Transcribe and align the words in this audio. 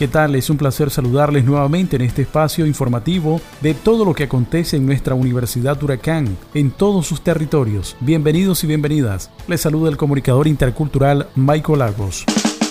¿Qué 0.00 0.08
tal? 0.08 0.34
Es 0.34 0.48
un 0.48 0.56
placer 0.56 0.88
saludarles 0.88 1.44
nuevamente 1.44 1.96
en 1.96 2.00
este 2.00 2.22
espacio 2.22 2.64
informativo 2.64 3.38
de 3.60 3.74
todo 3.74 4.06
lo 4.06 4.14
que 4.14 4.24
acontece 4.24 4.78
en 4.78 4.86
nuestra 4.86 5.14
Universidad 5.14 5.82
Huracán, 5.82 6.38
en 6.54 6.70
todos 6.70 7.06
sus 7.06 7.20
territorios. 7.20 7.98
Bienvenidos 8.00 8.64
y 8.64 8.66
bienvenidas. 8.66 9.30
Les 9.46 9.60
saluda 9.60 9.90
el 9.90 9.98
comunicador 9.98 10.48
intercultural 10.48 11.28
Michael 11.34 11.80
Lagos. 11.80 12.24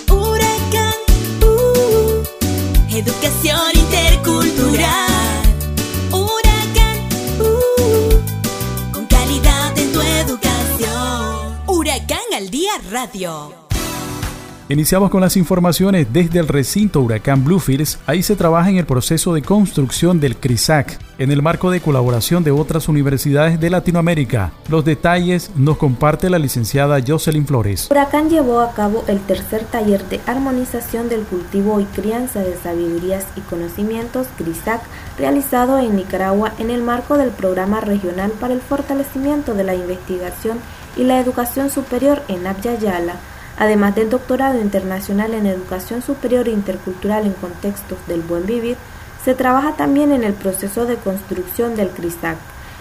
Huracán, 0.08 0.92
uh, 1.44 2.96
educación 2.96 3.60
intercultural. 3.76 5.42
Huracán, 6.10 6.98
con 8.92 9.06
calidad 9.06 9.78
en 9.78 9.92
tu 9.92 10.00
educación. 10.00 11.60
Huracán 11.68 12.18
al 12.36 12.50
día 12.50 12.72
radio. 12.90 13.69
Iniciamos 14.70 15.10
con 15.10 15.20
las 15.20 15.36
informaciones 15.36 16.06
desde 16.12 16.38
el 16.38 16.46
recinto 16.46 17.00
Huracán 17.00 17.42
Bluefields. 17.42 17.98
Ahí 18.06 18.22
se 18.22 18.36
trabaja 18.36 18.70
en 18.70 18.76
el 18.76 18.86
proceso 18.86 19.34
de 19.34 19.42
construcción 19.42 20.20
del 20.20 20.36
CRISAC 20.36 20.96
en 21.18 21.32
el 21.32 21.42
marco 21.42 21.72
de 21.72 21.80
colaboración 21.80 22.44
de 22.44 22.52
otras 22.52 22.88
universidades 22.88 23.58
de 23.58 23.68
Latinoamérica. 23.68 24.52
Los 24.68 24.84
detalles 24.84 25.50
nos 25.56 25.76
comparte 25.76 26.30
la 26.30 26.38
licenciada 26.38 27.00
Jocelyn 27.04 27.48
Flores. 27.48 27.88
Huracán 27.90 28.30
llevó 28.30 28.60
a 28.60 28.70
cabo 28.70 29.02
el 29.08 29.18
tercer 29.18 29.64
taller 29.64 30.08
de 30.08 30.20
armonización 30.24 31.08
del 31.08 31.22
cultivo 31.22 31.80
y 31.80 31.84
crianza 31.86 32.38
de 32.38 32.56
sabidurías 32.56 33.26
y 33.34 33.40
conocimientos 33.40 34.28
CRISAC 34.38 34.82
realizado 35.18 35.80
en 35.80 35.96
Nicaragua 35.96 36.52
en 36.60 36.70
el 36.70 36.84
marco 36.84 37.18
del 37.18 37.30
programa 37.30 37.80
regional 37.80 38.30
para 38.38 38.54
el 38.54 38.60
fortalecimiento 38.60 39.54
de 39.54 39.64
la 39.64 39.74
investigación 39.74 40.60
y 40.96 41.02
la 41.02 41.18
educación 41.18 41.70
superior 41.70 42.22
en 42.28 42.46
Abyayala 42.46 43.16
Además 43.60 43.94
del 43.94 44.08
doctorado 44.08 44.58
internacional 44.58 45.34
en 45.34 45.44
educación 45.44 46.00
superior 46.00 46.48
e 46.48 46.50
intercultural 46.50 47.26
en 47.26 47.34
contextos 47.34 47.98
del 48.06 48.22
buen 48.22 48.46
vivir, 48.46 48.78
se 49.22 49.34
trabaja 49.34 49.72
también 49.72 50.12
en 50.12 50.24
el 50.24 50.32
proceso 50.32 50.86
de 50.86 50.96
construcción 50.96 51.76
del 51.76 51.90
CRISAC, 51.90 52.38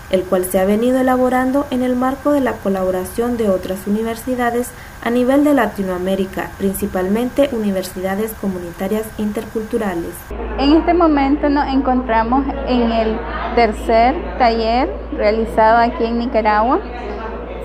el 0.10 0.24
cual 0.24 0.46
se 0.46 0.58
ha 0.58 0.64
venido 0.64 1.02
elaborando 1.02 1.68
en 1.70 1.84
el 1.84 1.98
marco 1.98 2.32
de 2.32 2.40
la 2.40 2.54
colaboración 2.54 3.36
de 3.36 3.50
otras 3.50 3.88
universidades 3.88 4.72
a 5.04 5.10
nivel 5.10 5.44
de 5.44 5.54
Latinoamérica, 5.54 6.52
principalmente 6.58 7.50
universidades 7.52 8.32
comunitarias 8.40 9.04
interculturales. 9.18 10.14
En 10.60 10.78
este 10.78 10.94
momento 10.94 11.50
nos 11.50 11.68
encontramos 11.68 12.46
en 12.70 12.90
el 12.90 13.20
tercer 13.54 14.16
taller 14.38 14.90
realizado 15.12 15.80
aquí 15.80 16.06
en 16.06 16.20
Nicaragua 16.20 16.80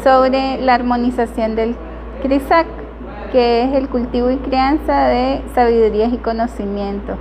sobre 0.03 0.61
la 0.61 0.75
armonización 0.75 1.55
del 1.55 1.77
CRISAC 2.21 2.84
que 3.35 3.65
es 3.65 3.73
el 3.75 3.89
cultivo 3.89 4.31
y 4.31 4.37
crianza 4.37 5.09
de 5.09 5.43
sabidurías 5.57 6.13
y 6.13 6.19
conocimiento. 6.19 7.17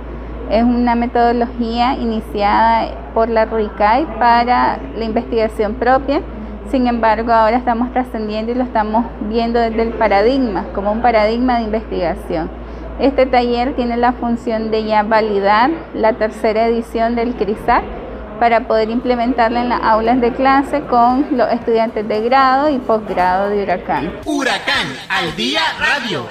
Es 0.48 0.62
una 0.62 0.94
metodología 0.94 1.96
iniciada 1.96 2.86
por 3.14 3.28
la 3.28 3.46
RUICAI 3.46 4.06
para 4.20 4.78
la 4.96 5.04
investigación 5.04 5.74
propia. 5.74 6.20
Sin 6.70 6.86
embargo, 6.86 7.32
ahora 7.32 7.56
estamos 7.56 7.92
trascendiendo 7.92 8.52
y 8.52 8.54
lo 8.54 8.62
estamos 8.62 9.06
viendo 9.28 9.58
desde 9.58 9.82
el 9.82 9.94
paradigma, 9.94 10.66
como 10.72 10.92
un 10.92 11.02
paradigma 11.02 11.58
de 11.58 11.64
investigación. 11.64 12.48
Este 13.00 13.26
taller 13.26 13.74
tiene 13.74 13.96
la 13.96 14.12
función 14.12 14.70
de 14.70 14.84
ya 14.84 15.02
validar 15.02 15.72
la 15.94 16.12
tercera 16.12 16.68
edición 16.68 17.16
del 17.16 17.34
CRISAC 17.34 17.82
para 18.44 18.68
poder 18.68 18.90
implementarla 18.90 19.62
en 19.62 19.70
las 19.70 19.80
aulas 19.82 20.20
de 20.20 20.30
clase 20.30 20.82
con 20.82 21.28
los 21.30 21.50
estudiantes 21.50 22.06
de 22.06 22.20
grado 22.20 22.68
y 22.68 22.76
posgrado 22.76 23.48
de 23.48 23.62
Huracán. 23.62 24.20
Huracán 24.26 24.86
al 25.08 25.34
día 25.34 25.62
radio. 25.78 26.26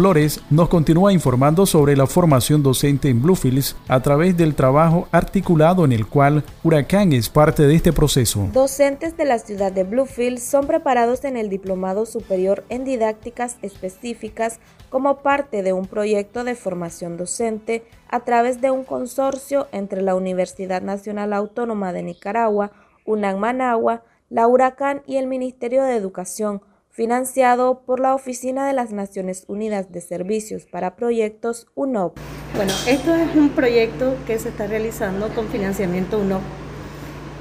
Flores 0.00 0.40
nos 0.48 0.70
continúa 0.70 1.12
informando 1.12 1.66
sobre 1.66 1.94
la 1.94 2.06
formación 2.06 2.62
docente 2.62 3.10
en 3.10 3.20
Bluefields 3.20 3.76
a 3.86 4.00
través 4.00 4.34
del 4.34 4.54
trabajo 4.54 5.06
articulado 5.12 5.84
en 5.84 5.92
el 5.92 6.06
cual 6.06 6.42
Huracán 6.64 7.12
es 7.12 7.28
parte 7.28 7.64
de 7.64 7.74
este 7.74 7.92
proceso. 7.92 8.48
Docentes 8.50 9.18
de 9.18 9.26
la 9.26 9.38
ciudad 9.38 9.72
de 9.72 9.84
Bluefields 9.84 10.42
son 10.42 10.66
preparados 10.66 11.24
en 11.24 11.36
el 11.36 11.50
Diplomado 11.50 12.06
Superior 12.06 12.64
en 12.70 12.86
Didácticas 12.86 13.58
Específicas 13.60 14.58
como 14.88 15.18
parte 15.18 15.62
de 15.62 15.74
un 15.74 15.86
proyecto 15.86 16.44
de 16.44 16.54
formación 16.54 17.18
docente 17.18 17.84
a 18.08 18.20
través 18.20 18.62
de 18.62 18.70
un 18.70 18.84
consorcio 18.84 19.68
entre 19.70 20.00
la 20.00 20.14
Universidad 20.14 20.80
Nacional 20.80 21.34
Autónoma 21.34 21.92
de 21.92 22.04
Nicaragua, 22.04 22.72
UNAM 23.04 23.36
Managua, 23.36 24.02
la 24.30 24.48
Huracán 24.48 25.02
y 25.06 25.18
el 25.18 25.26
Ministerio 25.26 25.82
de 25.82 25.94
Educación 25.94 26.62
financiado 26.90 27.82
por 27.86 28.00
la 28.00 28.14
Oficina 28.14 28.66
de 28.66 28.72
las 28.72 28.92
Naciones 28.92 29.44
Unidas 29.48 29.92
de 29.92 30.00
Servicios 30.00 30.66
para 30.66 30.96
Proyectos 30.96 31.66
UNOP. 31.74 32.18
Bueno, 32.56 32.72
esto 32.86 33.14
es 33.14 33.34
un 33.36 33.50
proyecto 33.50 34.16
que 34.26 34.38
se 34.38 34.50
está 34.50 34.66
realizando 34.66 35.28
con 35.28 35.48
financiamiento 35.48 36.18
UNOP 36.18 36.42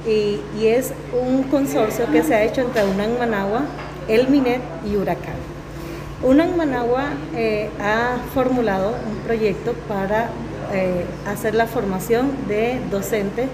y, 0.08 0.40
y 0.58 0.68
es 0.68 0.94
un 1.20 1.44
consorcio 1.44 2.10
que 2.12 2.24
se 2.24 2.36
ha 2.36 2.44
hecho 2.44 2.62
entre 2.62 2.86
UNAM 2.86 3.18
Managua, 3.18 3.64
el 4.08 4.30
MINET 4.30 4.62
y 4.86 4.96
Huracán. 4.96 5.36
UNAM 6.22 6.56
Managua 6.56 7.06
eh, 7.36 7.70
ha 7.82 8.18
formulado 8.34 8.90
un 9.10 9.18
proyecto 9.20 9.74
para 9.88 10.30
eh, 10.74 11.06
hacer 11.26 11.56
la 11.56 11.66
formación 11.66 12.32
de 12.48 12.80
docentes 12.92 13.48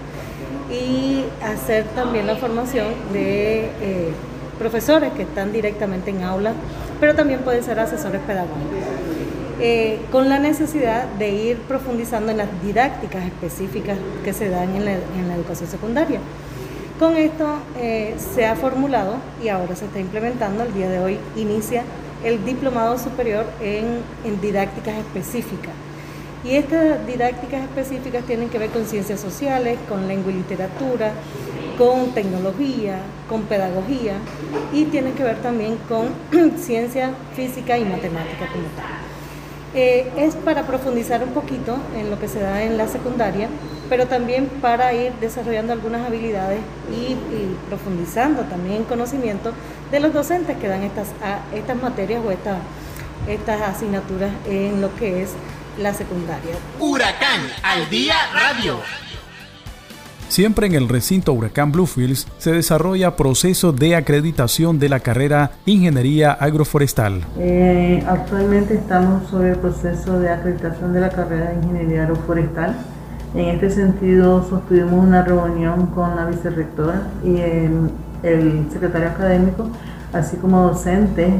y 0.70 1.24
hacer 1.42 1.84
también 1.94 2.26
la 2.26 2.36
formación 2.36 2.86
de 3.12 3.66
eh, 3.80 4.12
profesores 4.58 5.12
que 5.12 5.22
están 5.22 5.52
directamente 5.52 6.10
en 6.10 6.22
aula, 6.22 6.52
pero 7.00 7.14
también 7.14 7.40
pueden 7.40 7.62
ser 7.62 7.78
asesores 7.78 8.20
pedagógicos. 8.22 9.16
Eh, 9.58 10.00
con 10.12 10.28
la 10.28 10.38
necesidad 10.38 11.06
de 11.18 11.30
ir 11.30 11.56
profundizando 11.60 12.30
en 12.30 12.38
las 12.38 12.48
didácticas 12.62 13.24
específicas 13.24 13.96
que 14.22 14.34
se 14.34 14.50
dan 14.50 14.74
en 14.76 14.84
la, 14.84 15.34
educación 15.34 15.70
secundaria. 15.70 16.20
Con 16.98 17.16
esto 17.16 17.46
eh, 17.78 18.14
se 18.34 18.44
ha 18.44 18.54
formulado 18.54 19.16
y 19.42 19.48
ahora 19.48 19.74
se 19.74 19.86
está 19.86 19.98
implementando, 19.98 20.62
el 20.62 20.74
día 20.74 20.90
de 20.90 20.98
hoy 20.98 21.18
inicia 21.36 21.84
el 22.22 22.44
diplomado 22.44 22.98
superior 22.98 23.46
en, 23.60 24.00
en 24.24 24.40
didácticas 24.42 24.96
específicas. 24.96 25.72
Y 26.44 26.54
estas 26.54 27.06
didácticas 27.06 27.62
específicas 27.62 28.24
tienen 28.24 28.48
que 28.50 28.58
ver 28.58 28.70
con 28.70 28.84
ciencias 28.84 29.20
sociales, 29.20 29.78
con 29.88 30.06
lengua 30.06 30.32
y 30.32 30.36
literatura, 30.36 31.12
con 31.76 32.12
tecnología, 32.12 33.00
con 33.28 33.42
pedagogía 33.42 34.14
y 34.72 34.84
tiene 34.86 35.12
que 35.12 35.22
ver 35.22 35.36
también 35.42 35.76
con 35.88 36.08
ciencia 36.58 37.12
física 37.34 37.78
y 37.78 37.84
matemática 37.84 38.46
como 38.52 38.64
tal. 38.76 39.06
Eh, 39.74 40.10
es 40.16 40.34
para 40.36 40.62
profundizar 40.62 41.22
un 41.22 41.30
poquito 41.30 41.76
en 41.94 42.10
lo 42.10 42.18
que 42.18 42.28
se 42.28 42.40
da 42.40 42.62
en 42.62 42.78
la 42.78 42.88
secundaria, 42.88 43.48
pero 43.90 44.06
también 44.06 44.48
para 44.62 44.94
ir 44.94 45.12
desarrollando 45.20 45.72
algunas 45.72 46.06
habilidades 46.06 46.60
y, 46.90 47.14
profundizando 47.68 48.42
también 48.44 48.84
conocimiento 48.84 49.52
de 49.90 50.00
los 50.00 50.14
docentes 50.14 50.56
que 50.56 50.68
dan 50.68 50.82
estas, 50.82 51.08
estas 51.54 51.76
materias 51.82 52.22
o 52.24 52.30
estas, 52.30 52.56
estas 53.28 53.60
asignaturas 53.60 54.30
en 54.48 54.80
lo 54.80 54.94
que 54.96 55.22
es 55.22 55.32
la 55.78 55.92
secundaria. 55.92 56.54
Huracán 56.80 57.42
al 57.62 57.90
día 57.90 58.14
radio. 58.32 58.80
Siempre 60.28 60.66
en 60.66 60.74
el 60.74 60.88
recinto 60.88 61.32
Huracán 61.32 61.72
Bluefields 61.72 62.26
se 62.38 62.52
desarrolla 62.52 63.16
proceso 63.16 63.72
de 63.72 63.94
acreditación 63.94 64.78
de 64.78 64.88
la 64.88 65.00
carrera 65.00 65.52
Ingeniería 65.66 66.32
Agroforestal. 66.32 67.22
Eh, 67.38 68.04
actualmente 68.06 68.74
estamos 68.74 69.28
sobre 69.30 69.50
el 69.50 69.58
proceso 69.58 70.18
de 70.18 70.28
acreditación 70.28 70.92
de 70.92 71.00
la 71.00 71.10
carrera 71.10 71.50
de 71.50 71.54
Ingeniería 71.56 72.02
Agroforestal. 72.02 72.76
En 73.34 73.46
este 73.50 73.70
sentido, 73.70 74.46
sostuvimos 74.48 75.04
una 75.04 75.22
reunión 75.22 75.86
con 75.88 76.16
la 76.16 76.26
vicerrectora 76.26 77.02
y 77.24 77.36
el, 77.36 77.90
el 78.22 78.66
secretario 78.72 79.08
académico, 79.08 79.68
así 80.12 80.36
como 80.36 80.62
docentes 80.62 81.32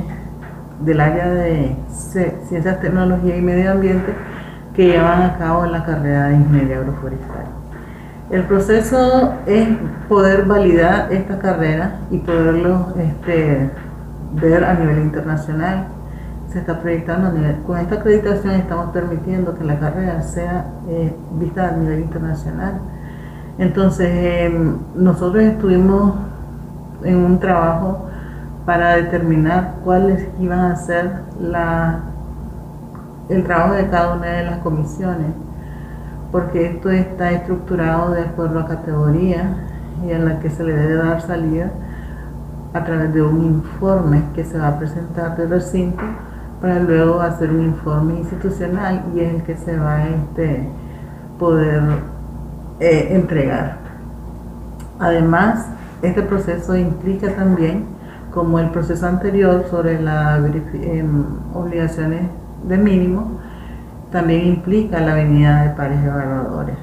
del 0.84 1.00
área 1.00 1.28
de 1.28 1.74
Ciencias, 1.90 2.80
Tecnología 2.80 3.36
y 3.36 3.40
Medio 3.40 3.72
Ambiente 3.72 4.14
que 4.74 4.88
llevan 4.88 5.22
a 5.22 5.38
cabo 5.38 5.64
la 5.66 5.84
carrera 5.84 6.28
de 6.28 6.36
Ingeniería 6.36 6.78
Agroforestal. 6.78 7.65
El 8.31 8.43
proceso 8.43 9.34
es 9.46 9.69
poder 10.08 10.46
validar 10.46 11.12
esta 11.12 11.38
carrera 11.38 12.00
y 12.11 12.19
poderlo 12.19 12.88
este, 12.99 13.70
ver 14.32 14.64
a 14.64 14.75
nivel 14.75 14.99
internacional. 14.99 15.87
se 16.49 16.61
está 16.61 16.81
proyectando 16.81 17.28
a 17.28 17.32
nivel, 17.32 17.56
con 17.67 17.78
esta 17.78 17.96
acreditación 17.96 18.55
estamos 18.55 18.90
permitiendo 18.93 19.55
que 19.58 19.64
la 19.64 19.78
carrera 19.78 20.23
sea 20.23 20.67
eh, 20.88 21.14
vista 21.38 21.69
a 21.69 21.73
nivel 21.73 22.00
internacional. 22.00 22.81
Entonces, 23.58 24.08
em, 24.11 24.76
nosotros 24.94 25.43
estuvimos 25.43 26.14
en 27.02 27.17
un 27.17 27.38
trabajo 27.38 28.06
para 28.64 28.96
determinar 28.96 29.76
cuáles 29.84 30.29
iban 30.40 30.61
a 30.72 30.76
ser 30.76 31.11
la, 31.40 32.00
el 33.29 33.44
trabajo 33.44 33.75
de 33.75 33.88
cada 33.88 34.14
una 34.14 34.26
de 34.26 34.44
las 34.44 34.58
comisiones, 34.58 35.29
porque 36.36 36.66
esto 36.66 36.90
está 36.90 37.32
estructurado 37.32 38.10
de 38.10 38.20
acuerdo 38.20 38.60
a 38.60 38.66
categoría 38.66 39.56
y 40.06 40.10
en 40.10 40.26
la 40.26 40.38
que 40.38 40.50
se 40.50 40.64
le 40.64 40.74
debe 40.74 40.96
dar 40.96 41.22
salida 41.22 41.70
a 42.74 42.84
través 42.84 43.14
de 43.14 43.22
un 43.22 43.42
informe 43.42 44.22
que 44.34 44.44
se 44.44 44.58
va 44.58 44.68
a 44.68 44.78
presentar 44.78 45.34
del 45.38 45.48
recinto 45.48 46.02
para 46.60 46.78
luego 46.78 47.22
hacer 47.22 47.50
un 47.50 47.62
informe 47.62 48.18
institucional 48.18 49.02
y 49.14 49.20
es 49.20 49.34
el 49.34 49.42
que 49.44 49.56
se 49.56 49.78
va 49.78 49.94
a 49.94 50.08
este, 50.10 50.68
poder 51.38 51.82
eh, 52.80 53.08
entregar. 53.12 53.78
Además, 54.98 55.64
este 56.02 56.20
proceso 56.20 56.76
implica 56.76 57.34
también, 57.34 57.86
como 58.30 58.58
el 58.58 58.68
proceso 58.68 59.06
anterior 59.06 59.64
sobre 59.70 60.02
las 60.02 60.38
em, 60.74 61.24
obligaciones 61.54 62.28
de 62.68 62.76
mínimo, 62.76 63.40
también 64.11 64.47
implica 64.47 65.00
la 65.00 65.14
venida 65.14 65.62
de 65.64 65.70
pares 65.70 66.03
evaluadores. 66.05 66.76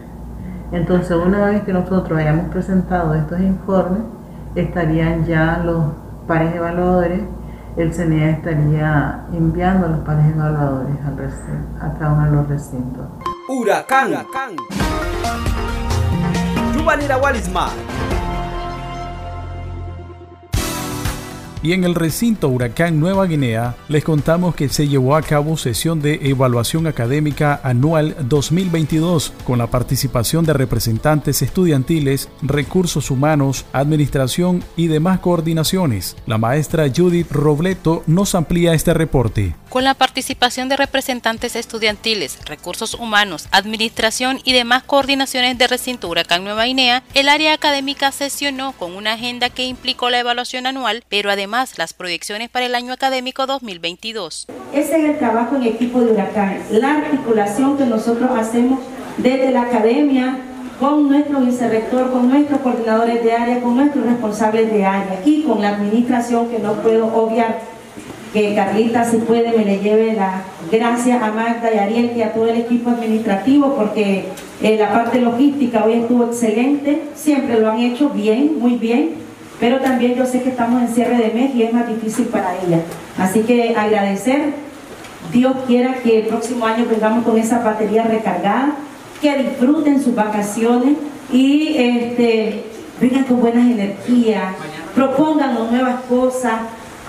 Entonces, 0.71 1.15
una 1.15 1.45
vez 1.45 1.63
que 1.63 1.73
nosotros 1.73 2.19
hayamos 2.19 2.49
presentado 2.49 3.13
estos 3.13 3.39
informes, 3.39 3.99
estarían 4.55 5.25
ya 5.25 5.61
los 5.63 5.85
pares 6.27 6.55
evaluadores, 6.55 7.21
el 7.77 7.93
CNEA 7.93 8.29
estaría 8.31 9.25
enviando 9.33 9.87
a 9.87 9.89
los 9.89 9.99
pares 9.99 10.25
evaluadores 10.27 10.95
al 11.05 11.13
a 11.81 11.93
cada 11.97 12.13
uno 12.13 12.25
de 12.25 12.31
los 12.31 12.47
recintos. 12.49 13.05
Huracán. 13.49 14.09
Huracán. 14.09 14.55
Y 21.63 21.71
en 21.71 21.85
el 21.85 21.95
recinto 21.95 22.49
Huracán 22.49 22.99
Nueva 22.99 23.25
Guinea 23.25 23.77
les 23.87 24.03
contamos 24.03 24.53
que 24.53 24.67
se 24.67 24.89
llevó 24.89 25.15
a 25.15 25.21
cabo 25.21 25.55
sesión 25.55 26.01
de 26.01 26.19
evaluación 26.23 26.87
académica 26.87 27.61
anual 27.63 28.17
2022 28.27 29.31
con 29.45 29.59
la 29.59 29.67
participación 29.67 30.43
de 30.45 30.51
representantes 30.51 31.41
estudiantiles, 31.41 32.27
recursos 32.41 33.09
humanos, 33.09 33.63
administración 33.71 34.61
y 34.75 34.87
demás 34.87 35.19
coordinaciones. 35.21 36.17
La 36.25 36.37
maestra 36.37 36.91
Judith 36.93 37.31
Robleto 37.31 38.03
nos 38.07 38.35
amplía 38.35 38.73
este 38.73 38.93
reporte. 38.93 39.55
Con 39.69 39.85
la 39.85 39.93
participación 39.93 40.67
de 40.67 40.75
representantes 40.75 41.55
estudiantiles, 41.55 42.39
recursos 42.45 42.93
humanos, 42.93 43.47
administración 43.51 44.39
y 44.43 44.51
demás 44.51 44.83
coordinaciones 44.83 45.57
de 45.57 45.67
recinto 45.67 46.09
Huracán 46.09 46.43
Nueva 46.43 46.65
Guinea, 46.65 47.03
el 47.13 47.29
área 47.29 47.53
académica 47.53 48.11
sesionó 48.11 48.73
con 48.73 48.95
una 48.95 49.13
agenda 49.13 49.49
que 49.49 49.63
implicó 49.63 50.09
la 50.09 50.19
evaluación 50.19 50.67
anual, 50.67 51.03
pero 51.09 51.31
además 51.31 51.52
las 51.53 51.93
proyecciones 51.93 52.49
para 52.49 52.65
el 52.65 52.73
año 52.73 52.93
académico 52.93 53.45
2022. 53.45 54.47
Ese 54.73 54.97
es 54.97 55.05
el 55.11 55.19
trabajo 55.19 55.55
en 55.55 55.63
equipo 55.63 56.01
de 56.01 56.11
Huracán, 56.11 56.57
la 56.71 56.95
articulación 56.95 57.77
que 57.77 57.85
nosotros 57.85 58.31
hacemos 58.35 58.79
desde 59.19 59.51
la 59.51 59.61
academia 59.61 60.39
con 60.79 61.07
nuestro 61.07 61.41
vicerrector, 61.41 62.11
con 62.11 62.27
nuestros 62.27 62.59
coordinadores 62.61 63.23
de 63.23 63.33
área, 63.33 63.61
con 63.61 63.75
nuestros 63.75 64.03
responsables 64.03 64.73
de 64.73 64.83
área 64.83 65.21
y 65.23 65.43
con 65.43 65.61
la 65.61 65.69
administración 65.75 66.49
que 66.49 66.57
no 66.57 66.73
puedo 66.81 67.05
obviar 67.13 67.59
que 68.33 68.55
Carlita 68.55 69.05
si 69.05 69.17
puede 69.17 69.55
me 69.55 69.63
le 69.63 69.77
lleve 69.77 70.13
la 70.13 70.41
gracias 70.71 71.21
a 71.21 71.31
Magda 71.31 71.71
y 71.71 71.77
Ariel 71.77 72.17
y 72.17 72.23
a 72.23 72.33
todo 72.33 72.47
el 72.47 72.61
equipo 72.61 72.89
administrativo 72.89 73.75
porque 73.75 74.25
eh, 74.63 74.75
la 74.75 74.91
parte 74.91 75.21
logística 75.21 75.85
hoy 75.85 75.93
estuvo 75.93 76.25
excelente, 76.25 77.03
siempre 77.13 77.59
lo 77.59 77.69
han 77.69 77.79
hecho 77.79 78.09
bien, 78.09 78.57
muy 78.57 78.77
bien 78.77 79.22
pero 79.59 79.79
también 79.79 80.15
yo 80.15 80.25
sé 80.25 80.41
que 80.41 80.49
estamos 80.49 80.81
en 80.81 80.89
cierre 80.89 81.17
de 81.17 81.31
mes 81.33 81.55
y 81.55 81.63
es 81.63 81.73
más 81.73 81.87
difícil 81.87 82.25
para 82.25 82.55
ella. 82.55 82.79
Así 83.17 83.41
que 83.41 83.75
agradecer, 83.75 84.53
Dios 85.31 85.53
quiera 85.67 85.95
que 85.95 86.19
el 86.19 86.27
próximo 86.27 86.65
año 86.65 86.85
vengamos 86.89 87.23
con 87.23 87.37
esa 87.37 87.59
batería 87.59 88.03
recargada, 88.03 88.75
que 89.21 89.37
disfruten 89.37 90.03
sus 90.03 90.15
vacaciones 90.15 90.97
y 91.31 91.75
este, 91.77 92.65
vengan 92.99 93.23
con 93.23 93.39
buenas 93.39 93.65
energías, 93.65 94.53
propongan 94.93 95.53
nuevas 95.53 96.01
cosas, 96.09 96.53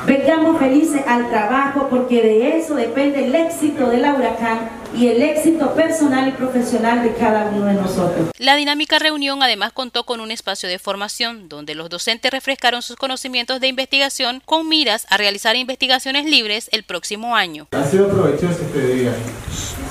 vengamos 0.07 0.59
felices 0.59 1.03
al 1.09 1.29
trabajo 1.29 1.89
porque 1.91 2.23
de 2.23 2.59
eso 2.59 2.77
depende 2.77 3.27
el 3.27 3.35
éxito 3.35 3.89
de 3.89 3.99
la 3.99 4.15
huracán 4.15 4.84
y 4.97 5.09
el 5.09 5.23
éxito 5.23 5.75
personal 5.75 6.29
y 6.29 6.33
profesional 6.33 7.03
de 7.03 7.15
cada 7.15 7.47
uno 7.47 7.67
de 7.67 7.75
nosotros. 7.75 8.29
La 8.39 8.57
dinámica 8.57 8.99
reunión 8.99 9.43
además 9.43 9.73
contó 9.73 10.05
con 10.05 10.21
un 10.21 10.31
espacio 10.31 10.69
de 10.69 10.79
formación 10.79 11.49
donde 11.49 11.75
los 11.75 11.89
docentes 11.89 12.31
refrescaron 12.31 12.83
sus 12.83 12.97
conocimientos 12.97 13.61
de 13.61 13.69
investigación 13.69 14.43
con 14.45 14.69
miras 14.69 15.07
a 15.11 15.17
realizar 15.17 15.57
investigaciones 15.57 16.25
libres 16.25 16.69
el 16.73 16.85
próximo 16.85 17.37
año. 17.37 17.67
Ha 17.73 17.85
sido 17.85 18.09
provechoso 18.09 18.63
este 18.63 18.95
día. 18.95 19.13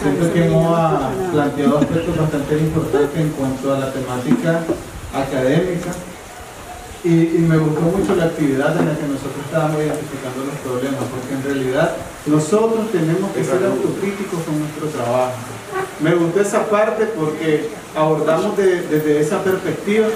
Siento 0.02 0.34
que 0.34 0.46
hemos 0.46 1.32
planteado 1.32 1.80
aspectos 1.80 2.18
bastante 2.18 2.58
importantes 2.58 3.20
en 3.20 3.30
cuanto 3.32 3.74
a 3.74 3.80
la 3.80 3.94
temática 3.94 4.64
académica 5.14 5.92
y, 7.04 7.10
me 7.40 7.58
gustó 7.58 7.82
mucho 7.82 8.16
la 8.16 8.26
actividad 8.26 8.78
en 8.80 8.88
la 8.88 8.96
que 8.96 9.08
nosotros 9.08 9.44
estábamos 9.46 9.78
identificando 9.78 10.46
los 10.46 10.56
problemas, 10.64 11.04
porque 11.12 11.34
en 11.34 11.44
realidad 11.44 11.96
nosotros 12.26 12.92
tenemos 12.92 13.32
que 13.32 13.44
ser 13.44 13.64
autocríticos 13.66 14.40
con 14.44 14.60
nuestro 14.60 14.88
trabajo. 14.88 15.34
Me 16.00 16.16
gustó 16.16 16.40
esa 16.40 16.66
parte 16.68 17.06
porque 17.08 17.70
abordamos 17.96 18.56
desde 18.58 19.20
esa 19.20 19.44
perspectiva, 19.44 20.08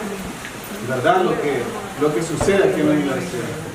¿verdad? 0.87 1.23
Lo 1.23 1.41
que, 1.41 1.61
lo 2.01 2.13
que 2.13 2.23
sucede 2.23 2.69
aquí 2.69 2.79
en 2.79 2.87
la 2.87 2.95
universidad. 2.95 3.67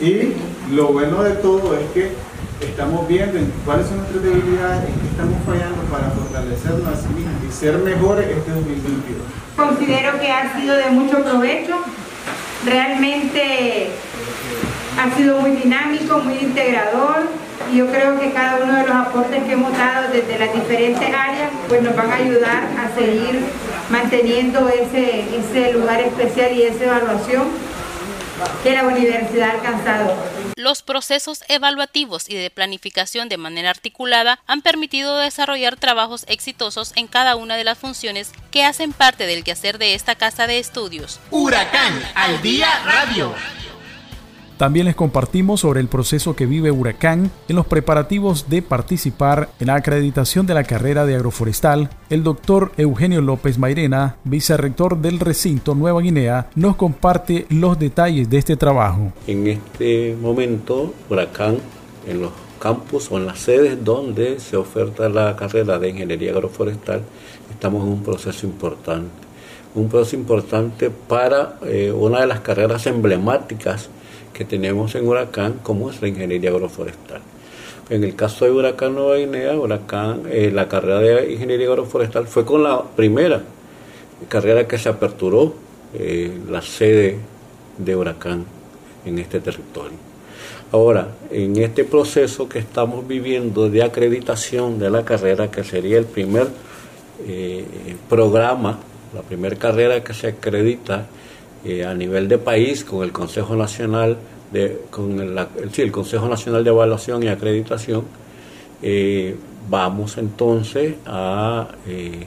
Y 0.00 0.74
lo 0.74 0.88
bueno 0.88 1.22
de 1.22 1.34
todo 1.34 1.76
es 1.76 1.90
que 1.92 2.12
estamos 2.60 3.06
viendo 3.06 3.38
cuáles 3.66 3.86
son 3.86 3.98
nuestras 3.98 4.22
debilidades, 4.22 4.88
en 4.88 4.94
qué 4.94 5.06
estamos 5.08 5.36
fallando 5.44 5.82
para 5.92 6.08
fortalecernos 6.10 6.88
a 6.88 6.96
sí 6.96 7.08
mismos 7.08 7.34
y 7.46 7.52
ser 7.52 7.76
mejores 7.78 8.28
este 8.28 8.50
2022. 8.50 9.20
Considero 9.56 10.18
que 10.18 10.32
ha 10.32 10.58
sido 10.58 10.74
de 10.74 10.90
mucho 10.90 11.22
provecho 11.22 11.76
Realmente 12.64 13.90
ha 14.98 15.16
sido 15.16 15.40
muy 15.40 15.52
dinámico, 15.52 16.18
muy 16.18 16.38
integrador 16.38 17.28
y 17.72 17.76
yo 17.78 17.86
creo 17.88 18.18
que 18.18 18.32
cada 18.32 18.64
uno 18.64 18.72
de 18.76 18.82
los 18.86 18.96
aportes 18.96 19.42
que 19.44 19.52
hemos 19.52 19.76
dado 19.76 20.08
desde 20.12 20.38
las 20.38 20.52
diferentes 20.52 21.08
áreas 21.08 21.50
pues 21.68 21.82
nos 21.82 21.94
van 21.94 22.10
a 22.10 22.16
ayudar 22.16 22.64
a 22.78 22.94
seguir 22.98 23.40
manteniendo 23.90 24.68
ese, 24.68 25.24
ese 25.36 25.72
lugar 25.72 26.00
especial 26.00 26.52
y 26.52 26.62
esa 26.62 26.84
evaluación 26.84 27.44
que 28.62 28.72
la 28.72 28.84
universidad 28.84 29.50
ha 29.50 29.52
alcanzado. 29.52 30.14
Los 30.56 30.82
procesos 30.82 31.44
evaluativos 31.48 32.28
y 32.28 32.34
de 32.34 32.50
planificación 32.50 33.28
de 33.28 33.36
manera 33.36 33.70
articulada 33.70 34.40
han 34.46 34.62
permitido 34.62 35.16
desarrollar 35.18 35.76
trabajos 35.76 36.24
exitosos 36.28 36.92
en 36.96 37.06
cada 37.08 37.36
una 37.36 37.56
de 37.56 37.64
las 37.64 37.78
funciones 37.78 38.32
que 38.50 38.64
hacen 38.64 38.92
parte 38.92 39.26
del 39.26 39.44
quehacer 39.44 39.78
de 39.78 39.94
esta 39.94 40.14
casa 40.14 40.46
de 40.46 40.58
estudios. 40.58 41.20
Huracán 41.30 42.02
al 42.14 42.40
día 42.42 42.68
radio. 42.84 43.34
También 44.56 44.86
les 44.86 44.96
compartimos 44.96 45.60
sobre 45.60 45.80
el 45.80 45.88
proceso 45.88 46.34
que 46.34 46.46
vive 46.46 46.70
Huracán 46.70 47.30
en 47.46 47.56
los 47.56 47.66
preparativos 47.66 48.48
de 48.48 48.62
participar 48.62 49.50
en 49.60 49.66
la 49.66 49.74
acreditación 49.74 50.46
de 50.46 50.54
la 50.54 50.64
carrera 50.64 51.04
de 51.04 51.14
agroforestal. 51.14 51.90
El 52.08 52.22
doctor 52.22 52.72
Eugenio 52.78 53.20
López 53.20 53.58
Mairena, 53.58 54.16
vicerrector 54.24 54.96
del 54.96 55.20
recinto 55.20 55.74
Nueva 55.74 56.00
Guinea, 56.00 56.48
nos 56.54 56.76
comparte 56.76 57.44
los 57.50 57.78
detalles 57.78 58.30
de 58.30 58.38
este 58.38 58.56
trabajo. 58.56 59.12
En 59.26 59.46
este 59.46 60.16
momento, 60.18 60.94
Huracán, 61.10 61.58
en 62.08 62.22
los 62.22 62.32
campus 62.58 63.12
o 63.12 63.18
en 63.18 63.26
las 63.26 63.40
sedes 63.40 63.84
donde 63.84 64.40
se 64.40 64.56
oferta 64.56 65.10
la 65.10 65.36
carrera 65.36 65.78
de 65.78 65.90
ingeniería 65.90 66.30
agroforestal, 66.30 67.02
estamos 67.50 67.82
en 67.82 67.90
un 67.90 68.02
proceso 68.02 68.46
importante. 68.46 69.10
Un 69.74 69.90
proceso 69.90 70.16
importante 70.16 70.88
para 70.88 71.58
eh, 71.66 71.92
una 71.92 72.20
de 72.20 72.26
las 72.26 72.40
carreras 72.40 72.86
emblemáticas 72.86 73.90
que 74.36 74.44
tenemos 74.44 74.94
en 74.94 75.08
Huracán, 75.08 75.60
como 75.62 75.90
es 75.90 76.02
la 76.02 76.08
ingeniería 76.08 76.50
agroforestal. 76.50 77.22
En 77.88 78.04
el 78.04 78.14
caso 78.14 78.44
de 78.44 78.50
Huracán 78.50 78.94
Nueva 78.94 79.16
Guinea, 79.16 79.56
Huracán, 79.56 80.24
eh, 80.30 80.50
la 80.52 80.68
carrera 80.68 80.98
de 80.98 81.32
ingeniería 81.32 81.68
agroforestal 81.68 82.26
fue 82.26 82.44
con 82.44 82.62
la 82.62 82.82
primera 82.82 83.42
carrera 84.28 84.68
que 84.68 84.76
se 84.76 84.90
aperturó 84.90 85.54
eh, 85.94 86.30
la 86.50 86.60
sede 86.60 87.16
de 87.78 87.96
Huracán 87.96 88.44
en 89.06 89.18
este 89.18 89.40
territorio. 89.40 89.96
Ahora, 90.70 91.08
en 91.30 91.56
este 91.56 91.84
proceso 91.84 92.46
que 92.46 92.58
estamos 92.58 93.08
viviendo 93.08 93.70
de 93.70 93.82
acreditación 93.82 94.78
de 94.78 94.90
la 94.90 95.02
carrera, 95.02 95.50
que 95.50 95.64
sería 95.64 95.96
el 95.96 96.04
primer 96.04 96.48
eh, 97.26 97.64
programa, 98.10 98.80
la 99.14 99.22
primera 99.22 99.56
carrera 99.56 100.04
que 100.04 100.12
se 100.12 100.26
acredita 100.26 101.06
a 101.86 101.94
nivel 101.94 102.28
de 102.28 102.38
país 102.38 102.84
con 102.84 103.02
el 103.02 103.12
Consejo 103.12 103.56
Nacional 103.56 104.16
de, 104.52 104.82
con 104.90 105.20
el, 105.20 105.38
el, 105.76 105.92
Consejo 105.92 106.28
Nacional 106.28 106.64
de 106.64 106.70
Evaluación 106.70 107.22
y 107.22 107.28
Acreditación, 107.28 108.04
eh, 108.82 109.36
vamos 109.68 110.18
entonces 110.18 110.94
a 111.06 111.68
eh, 111.86 112.26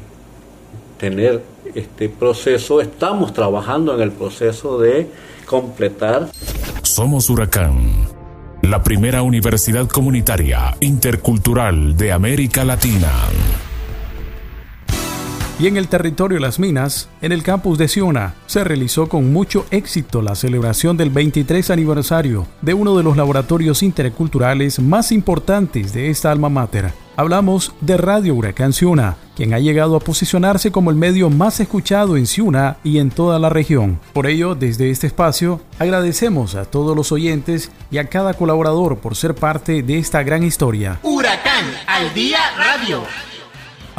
tener 0.98 1.44
este 1.74 2.10
proceso, 2.10 2.82
estamos 2.82 3.34
trabajando 3.34 3.96
en 3.96 4.02
el 4.02 4.12
proceso 4.12 4.80
de 4.80 5.08
completar. 5.46 6.30
Somos 6.84 7.30
Huracán, 7.30 8.08
la 8.64 8.84
primera 8.84 9.22
universidad 9.22 9.88
comunitaria 9.88 10.76
intercultural 10.82 11.96
de 11.96 12.12
América 12.12 12.64
Latina. 12.64 13.12
Y 15.60 15.68
en 15.68 15.76
el 15.76 15.90
territorio 15.90 16.40
Las 16.40 16.58
Minas, 16.58 17.10
en 17.22 17.34
el 17.34 17.44
campus 17.44 17.78
de 17.78 17.90
Ciuna, 17.90 18.34
se 18.48 18.64
realizó 18.64 19.10
con 19.10 19.34
mucho 19.34 19.66
éxito 19.72 20.22
la 20.22 20.34
celebración 20.34 20.96
del 20.96 21.10
23 21.10 21.70
aniversario 21.70 22.48
de 22.62 22.74
uno 22.74 22.96
de 22.96 23.04
los 23.04 23.18
laboratorios 23.18 23.84
interculturales 23.84 24.80
más 24.80 25.12
importantes 25.12 25.92
de 25.92 26.10
esta 26.10 26.32
alma 26.32 26.48
mater. 26.48 26.94
Hablamos 27.18 27.74
de 27.82 27.98
Radio 27.98 28.36
Huracán 28.36 28.72
Ciuna, 28.72 29.18
quien 29.36 29.54
ha 29.54 29.60
llegado 29.60 29.98
a 29.98 30.00
posicionarse 30.00 30.72
como 30.72 30.92
el 30.92 30.96
medio 30.96 31.30
más 31.30 31.60
escuchado 31.60 32.16
en 32.16 32.26
Ciuna 32.26 32.78
y 32.86 33.00
en 33.00 33.10
toda 33.10 33.38
la 33.38 33.50
región. 33.50 34.00
Por 34.14 34.28
ello, 34.28 34.56
desde 34.56 34.90
este 34.90 35.08
espacio, 35.08 35.60
agradecemos 35.78 36.56
a 36.56 36.64
todos 36.64 36.96
los 36.96 37.12
oyentes 37.12 37.70
y 37.92 37.98
a 37.98 38.08
cada 38.08 38.34
colaborador 38.34 39.00
por 39.00 39.18
ser 39.18 39.36
parte 39.36 39.84
de 39.84 39.98
esta 39.98 40.24
gran 40.24 40.46
historia. 40.46 41.02
Huracán 41.04 41.66
al 41.86 42.14
Día 42.14 42.40
Radio. 42.56 43.04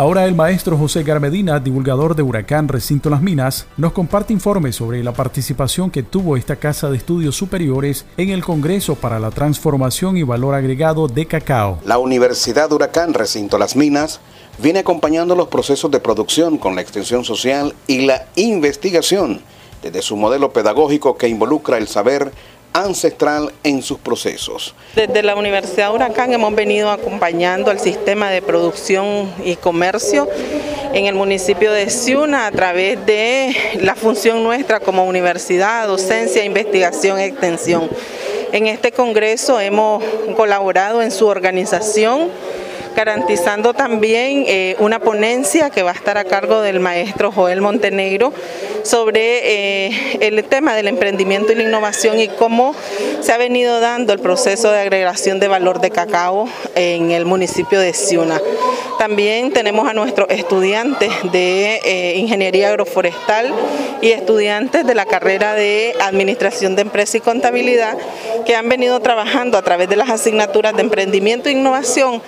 Ahora 0.01 0.25
el 0.25 0.35
maestro 0.35 0.79
José 0.79 1.03
Garmedina, 1.03 1.61
divulgador 1.61 2.17
de 2.17 2.23
Huracán 2.23 2.69
Recinto 2.69 3.11
Las 3.11 3.21
Minas, 3.21 3.67
nos 3.77 3.93
comparte 3.93 4.33
informes 4.33 4.77
sobre 4.77 5.05
la 5.05 5.13
participación 5.13 5.91
que 5.91 6.03
tuvo 6.03 6.39
esta 6.39 6.57
Casa 6.57 6.89
de 6.89 6.97
Estudios 6.97 7.37
Superiores 7.37 8.07
en 8.17 8.31
el 8.31 8.43
Congreso 8.43 8.95
para 8.95 9.21
la 9.21 9.31
Transformación 9.31 10.17
y 10.17 10.23
Valor 10.23 10.55
Agregado 10.55 11.07
de 11.07 11.27
Cacao. 11.27 11.81
La 11.85 11.99
Universidad 11.99 12.73
Huracán 12.73 13.13
Recinto 13.13 13.59
Las 13.59 13.77
Minas 13.77 14.21
viene 14.57 14.79
acompañando 14.79 15.35
los 15.35 15.49
procesos 15.49 15.91
de 15.91 16.01
producción 16.01 16.57
con 16.57 16.75
la 16.75 16.81
extensión 16.81 17.23
social 17.23 17.75
y 17.87 18.07
la 18.07 18.25
investigación 18.37 19.43
desde 19.83 20.01
su 20.01 20.17
modelo 20.17 20.51
pedagógico 20.51 21.19
que 21.19 21.29
involucra 21.29 21.77
el 21.77 21.89
saber 21.89 22.33
ancestral 22.73 23.53
en 23.65 23.83
sus 23.83 23.99
procesos. 23.99 24.75
Desde 24.95 25.23
la 25.23 25.35
Universidad 25.35 25.95
Huracán 25.95 26.33
hemos 26.33 26.55
venido 26.55 26.91
acompañando 26.91 27.71
al 27.71 27.79
sistema 27.79 28.31
de 28.31 28.43
producción 28.43 29.33
y 29.45 29.57
comercio 29.57 30.29
en 30.93 31.07
el 31.07 31.15
municipio 31.15 31.73
de 31.73 31.91
Ciuna 31.91 32.47
a 32.47 32.51
través 32.51 33.05
de 33.07 33.55
la 33.81 33.95
función 33.95 34.43
nuestra 34.43 34.81
como 34.81 35.05
universidad, 35.07 35.87
docencia, 35.87 36.45
investigación 36.45 37.19
e 37.19 37.27
extensión. 37.27 37.89
En 38.53 38.67
este 38.67 38.91
congreso 38.91 39.61
hemos 39.61 40.03
colaborado 40.37 41.03
en 41.03 41.13
su 41.13 41.27
organización 41.27 42.31
garantizando 42.97 43.73
también 43.73 44.45
eh, 44.47 44.77
una 44.81 44.99
ponencia 44.99 45.71
que 45.71 45.83
va 45.83 45.91
a 45.91 45.95
estar 45.95 46.19
a 46.19 46.25
cargo 46.25 46.61
del 46.61 46.81
maestro 46.81 47.31
Joel 47.31 47.61
Montenegro 47.61 48.33
sobre 48.85 49.87
eh, 49.87 50.19
el 50.21 50.45
tema 50.45 50.75
del 50.75 50.89
emprendimiento 50.89 51.53
y 51.53 51.57
la 51.57 51.63
innovación 51.63 52.19
y 52.19 52.29
cómo 52.29 52.75
se 53.21 53.33
ha 53.33 53.39
venido 53.39 53.81
dando 53.81 54.13
el 54.13 54.19
proceso 54.19 54.71
de 54.71 54.81
agregación 54.81 55.41
de 55.41 55.49
valor 55.49 55.81
de 55.81 55.91
cacao 55.91 56.49
en 56.75 57.11
el 57.11 57.25
municipio 57.25 57.81
de 57.81 57.93
Ciuna. 57.93 58.41
También 58.99 59.53
tenemos 59.53 59.89
a 59.89 59.95
nuestros 59.95 60.29
estudiantes 60.29 61.11
de 61.33 61.81
eh, 61.85 62.17
Ingeniería 62.19 62.69
Agroforestal 62.69 63.53
y 64.03 64.11
estudiantes 64.11 64.87
de 64.87 64.95
la 64.95 65.07
carrera 65.07 65.55
de 65.55 65.95
Administración 66.01 66.77
de 66.77 66.83
Empresa 66.83 67.17
y 67.17 67.21
Contabilidad 67.21 67.97
que 68.45 68.57
han 68.57 68.69
venido 68.69 69.01
trabajando 69.01 69.57
a 69.57 69.63
través 69.63 69.89
de 69.89 69.97
las 69.97 70.11
asignaturas 70.11 70.75
de 70.75 70.83
Emprendimiento 70.83 71.49
e 71.49 71.53
Innovación 71.53 72.23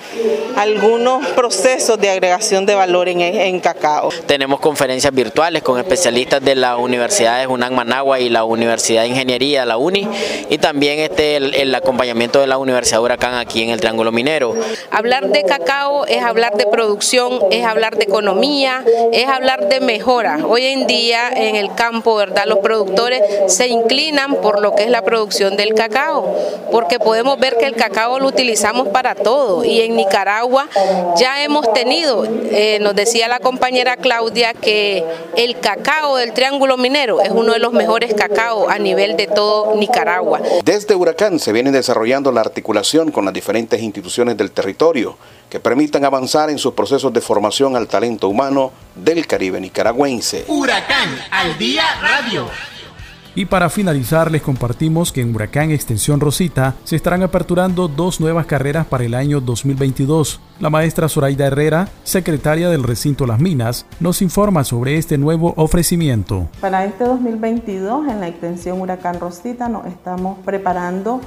algunos 0.56 1.26
procesos 1.28 1.99
de 1.99 2.11
agregación 2.11 2.66
de 2.66 2.75
valor 2.75 3.09
en, 3.09 3.61
cacao. 3.61 4.11
Tenemos 4.26 4.61
conferencias 4.61 5.12
virtuales 5.14 5.62
con 5.62 5.78
especialistas 5.78 6.41
de 6.42 6.54
la 6.54 6.76
Universidad 6.76 7.40
de 7.40 7.46
Junán 7.46 7.75
Managua 7.75 8.20
y 8.20 8.28
la 8.28 8.44
Universidad 8.44 9.02
de 9.02 9.08
Ingeniería, 9.08 9.64
la 9.64 9.76
UNI, 9.76 10.08
y 10.50 10.58
también 10.58 10.99
este, 10.99 11.37
el, 11.37 11.75
acompañamiento 11.75 12.40
de 12.40 12.46
la 12.46 12.58
Universidad 12.58 12.99
de 12.99 13.04
Huracán 13.04 13.34
aquí 13.34 13.62
en 13.62 13.70
el 13.70 13.80
Triángulo 13.80 14.12
Minero. 14.12 14.54
Hablar 14.90 15.28
de 15.28 15.44
cacao 15.44 16.04
es 16.06 16.22
hablar 16.22 16.54
de 16.56 16.66
producción, 16.66 17.38
es 17.50 17.64
hablar 17.64 17.96
de 17.96 18.04
economía, 18.04 18.84
es 19.12 19.28
hablar 19.28 19.68
de 19.68 19.80
mejora. 19.80 20.40
Hoy 20.46 20.66
en 20.66 20.87
día 20.87 21.30
en 21.34 21.56
el 21.56 21.75
campo, 21.75 22.16
¿verdad? 22.16 22.44
Los 22.46 22.58
productores 22.58 23.22
se 23.46 23.68
inclinan 23.68 24.37
por 24.37 24.61
lo 24.61 24.75
que 24.75 24.84
es 24.84 24.90
la 24.90 25.02
producción 25.02 25.56
del 25.56 25.75
cacao, 25.75 26.37
porque 26.70 26.99
podemos 26.99 27.38
ver 27.38 27.56
que 27.56 27.66
el 27.66 27.75
cacao 27.75 28.18
lo 28.18 28.28
utilizamos 28.28 28.88
para 28.88 29.14
todo 29.14 29.64
y 29.64 29.80
en 29.80 29.96
Nicaragua 29.96 30.68
ya 31.16 31.42
hemos 31.42 31.72
tenido, 31.72 32.25
eh, 32.50 32.78
nos 32.80 32.94
decía 32.94 33.28
la 33.28 33.38
compañera 33.38 33.96
Claudia, 33.96 34.54
que 34.54 35.04
el 35.37 35.58
cacao 35.61 36.16
del 36.16 36.32
Triángulo 36.35 36.77
Minero 36.77 37.21
es 37.21 37.31
uno 37.31 37.53
de 37.53 37.59
los 37.59 37.73
mejores 37.73 38.15
cacao 38.15 38.69
a 38.69 38.79
nivel 38.79 39.17
de 39.17 39.27
todo 39.27 39.75
Nicaragua. 39.77 40.41
Desde 40.65 40.95
Huracán 40.95 41.39
se 41.39 41.53
viene 41.53 41.71
desarrollando 41.71 42.33
la 42.33 42.41
articulación 42.41 43.11
con 43.11 43.25
las 43.25 43.35
diferentes 43.35 43.81
instituciones 43.81 44.37
del 44.37 44.51
territorio 44.51 45.17
que 45.51 45.61
permitan 45.61 46.05
avanzar 46.05 46.51
en 46.51 46.59
sus 46.59 46.73
procesos 46.73 47.12
de 47.12 47.21
formación 47.21 47.77
al 47.77 47.87
talento 47.87 48.29
humano 48.29 48.73
del 48.95 49.27
Caribe 49.27 49.61
nicaragüense. 49.61 50.45
Huracán 50.49 51.19
al 51.31 51.59
día 51.59 51.85
radio. 52.01 52.49
Y 53.35 53.47
para 53.47 53.71
finalizar 53.71 54.31
les 54.31 54.43
compartimos 54.43 55.11
que 55.11 55.23
en 55.23 55.35
Huracán 55.35 55.71
Extensión 55.71 56.21
Rosita 56.21 56.75
se 56.85 56.97
estarán 56.97 57.23
aperturando 57.23 57.89
dos 57.89 58.21
nuevas 58.21 58.45
carreras 58.45 58.87
para 58.87 59.05
el 59.05 59.15
año 59.15 59.41
2022. 59.41 60.39
La 60.61 60.69
maestra 60.69 61.09
Zoraida 61.09 61.47
Herrera, 61.47 61.89
secretaria 62.05 62.69
del 62.69 62.83
recinto 62.83 63.27
Las 63.27 63.41
Minas, 63.41 63.87
nos 64.01 64.21
informa 64.21 64.65
sobre 64.65 64.99
este 64.99 65.17
nuevo 65.17 65.55
ofrecimiento. 65.57 66.49
Para 66.61 66.85
este 66.85 67.05
2022 67.05 68.07
en 68.09 68.21
la 68.21 68.29
Extensión 68.29 68.83
Huracán 68.83 69.19
Rosita 69.19 69.67
nos 69.67 69.87
estamos 69.87 70.39
preparando 70.45 71.23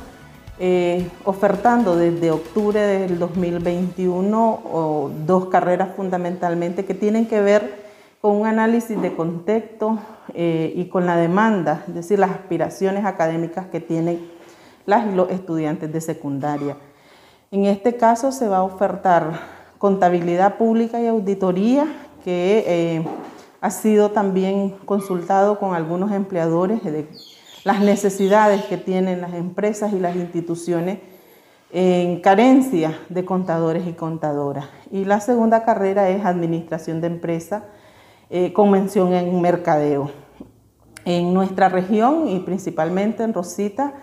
eh, 0.60 1.10
ofertando 1.26 1.98
desde 1.98 2.32
octubre 2.32 2.80
del 2.80 3.20
2021 3.20 5.12
dos 5.26 5.48
carreras 5.48 5.90
fundamentalmente 5.98 6.86
que 6.86 6.94
tienen 6.94 7.26
que 7.26 7.42
ver 7.42 7.85
con 8.26 8.38
un 8.38 8.48
análisis 8.48 9.00
de 9.00 9.16
contexto 9.16 10.00
eh, 10.34 10.74
y 10.76 10.86
con 10.86 11.06
la 11.06 11.16
demanda, 11.16 11.84
es 11.88 11.94
decir, 11.94 12.18
las 12.18 12.32
aspiraciones 12.32 13.06
académicas 13.06 13.68
que 13.68 13.80
tienen 13.80 14.20
los 14.88 15.30
estudiantes 15.30 15.94
de 15.94 16.02
secundaria. 16.02 16.76
En 17.52 17.66
este 17.66 17.98
caso 17.98 18.32
se 18.32 18.48
va 18.48 18.58
a 18.58 18.64
ofertar 18.64 19.42
contabilidad 19.78 20.58
pública 20.58 21.00
y 21.00 21.06
auditoría, 21.06 21.86
que 22.24 22.64
eh, 22.66 23.08
ha 23.62 23.70
sido 23.70 24.10
también 24.10 24.72
consultado 24.86 25.60
con 25.60 25.76
algunos 25.76 26.12
empleadores 26.12 26.84
de 26.84 27.08
las 27.64 27.80
necesidades 27.80 28.66
que 28.66 28.78
tienen 28.78 29.22
las 29.22 29.36
empresas 29.36 29.94
y 29.94 30.00
las 30.00 30.16
instituciones 30.16 30.98
en 31.72 32.22
carencia 32.22 32.98
de 33.08 33.24
contadores 33.24 33.86
y 33.86 33.94
contadoras. 33.94 34.66
Y 34.90 35.06
la 35.06 35.20
segunda 35.20 35.64
carrera 35.64 36.10
es 36.10 36.26
administración 36.26 37.02
de 37.02 37.08
empresas 37.08 37.62
eh, 38.30 38.54
convención 38.54 39.14
en 39.14 39.40
mercadeo. 39.40 40.10
En 41.06 41.32
nuestra 41.32 41.70
región 41.70 42.28
y 42.28 42.40
principalmente 42.40 43.22
en 43.22 43.34
Rosita, 43.36 43.94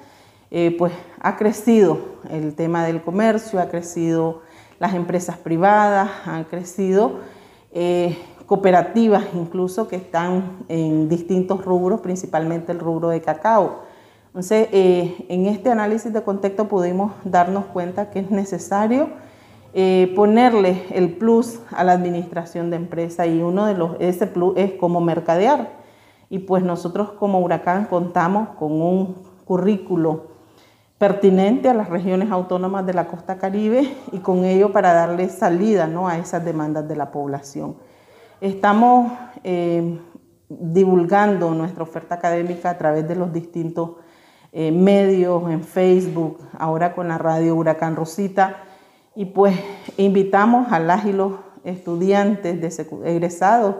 eh, 0.53 0.77
pues 0.79 0.93
ha 1.21 1.37
crecido 1.37 1.99
el 2.31 2.55
tema 2.55 2.85
del 2.85 3.03
comercio, 3.03 3.61
ha 3.61 3.69
crecido 3.69 4.43
las 4.79 4.95
empresas 4.95 5.39
privadas, 5.39 6.09
han 6.25 6.45
crecido 6.45 7.19
eh, 7.73 8.17
cooperativas 8.47 9.25
incluso 9.35 9.89
que 9.89 9.97
están 9.97 10.59
en 10.69 11.09
distintos 11.09 11.65
rubros, 11.65 12.01
principalmente 12.01 12.71
el 12.71 12.79
rubro 12.79 13.09
de 13.09 13.21
cacao. 13.21 13.81
Entonces, 14.29 14.69
en 14.73 15.47
este 15.47 15.71
análisis 15.71 16.13
de 16.13 16.23
contexto 16.23 16.69
pudimos 16.69 17.13
darnos 17.25 17.67
cuenta 17.67 18.11
que 18.11 18.21
es 18.21 18.31
necesario 18.31 19.09
eh, 19.75 20.13
ponerle 20.15 20.85
el 20.91 21.15
plus 21.15 21.61
a 21.71 21.83
la 21.83 21.93
administración 21.93 22.71
de 22.71 22.77
empresa 22.77 23.27
y 23.27 23.41
uno 23.41 23.67
de 23.67 23.75
los, 23.75 23.97
ese 24.01 24.27
plus 24.27 24.55
es 24.57 24.73
cómo 24.73 25.01
mercadear. 25.01 25.81
Y 26.29 26.41
pues 26.41 26.63
nosotros 26.63 27.13
como 27.13 27.41
Huracán 27.41 27.87
contamos 27.87 28.51
con 28.59 28.73
un 28.73 29.17
currículo 29.45 30.33
pertinente 30.99 31.69
a 31.69 31.75
las 31.75 31.89
regiones 31.89 32.31
autónomas 32.31 32.87
de 32.87 32.95
la 32.95 33.09
costa 33.09 33.37
caribe 33.37 33.93
y 34.13 34.19
con 34.19 34.45
ello 34.45 34.73
para 34.73 34.93
darle 34.93 35.29
salida 35.29 35.87
¿no? 35.87 36.07
a 36.07 36.17
esas 36.17 36.45
demandas 36.45 36.87
de 36.87 36.97
la 36.97 37.11
población. 37.11 37.77
Estamos 38.41 39.13
eh, 39.43 39.99
divulgando 40.49 41.51
nuestra 41.55 41.83
oferta 41.83 42.17
académica 42.17 42.71
a 42.71 42.79
través 42.79 43.09
de 43.09 43.17
los 43.17 43.33
distintos 43.33 43.93
eh, 44.53 44.71
medios, 44.71 45.51
en 45.51 45.65
Facebook, 45.65 46.39
ahora 46.59 46.95
con 46.95 47.09
la 47.09 47.19
radio 47.19 47.57
Huracán 47.57 47.97
Rosita, 47.97 48.59
y 49.15 49.27
pues 49.27 49.55
invitamos 49.97 50.73
a 50.73 50.79
las 50.79 51.05
y 51.05 51.13
los 51.13 51.35
estudiantes 51.65 52.61
de 52.61 53.11
egresados 53.11 53.77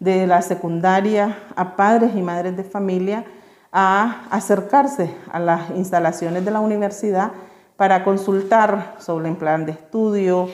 de 0.00 0.26
la 0.26 0.42
secundaria, 0.42 1.38
a 1.56 1.76
padres 1.76 2.14
y 2.14 2.20
madres 2.20 2.56
de 2.56 2.64
familia, 2.64 3.24
a 3.72 4.26
acercarse 4.30 5.14
a 5.32 5.38
las 5.38 5.70
instalaciones 5.70 6.44
de 6.44 6.50
la 6.50 6.60
universidad 6.60 7.32
para 7.76 8.04
consultar 8.04 8.96
sobre 8.98 9.28
el 9.28 9.36
plan 9.36 9.66
de 9.66 9.72
estudio, 9.72 10.48